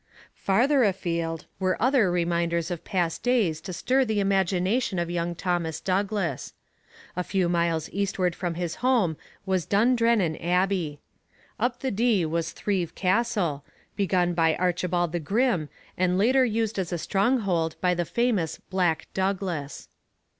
Farther 0.33 0.83
afield 0.83 1.45
were 1.59 1.79
other 1.79 2.09
reminders 2.09 2.71
of 2.71 2.83
past 2.83 3.21
days 3.21 3.61
to 3.61 3.71
stir 3.71 4.03
the 4.03 4.19
imagination 4.19 4.97
of 4.97 5.11
young 5.11 5.35
Thomas 5.35 5.79
Douglas. 5.79 6.53
A 7.15 7.23
few 7.23 7.47
miles 7.47 7.87
eastward 7.91 8.33
from 8.33 8.55
his 8.55 8.77
home 8.77 9.15
was 9.45 9.67
Dundrennan 9.67 10.43
Abbey. 10.43 10.97
Up 11.59 11.81
the 11.81 11.91
Dee 11.91 12.25
was 12.25 12.51
Thrieve 12.51 12.95
Castle, 12.95 13.63
begun 13.95 14.33
by 14.33 14.55
Archibald 14.55 15.11
the 15.11 15.19
Grim, 15.19 15.69
and 15.95 16.17
later 16.17 16.43
used 16.43 16.79
as 16.79 16.91
a 16.91 16.97
stronghold 16.97 17.75
by 17.79 17.93
the 17.93 18.03
famous 18.03 18.57
Black 18.57 19.05
Douglas. 19.13 19.87